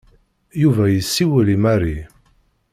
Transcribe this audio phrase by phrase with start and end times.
[0.61, 1.97] Yuba yessiwel i Mary.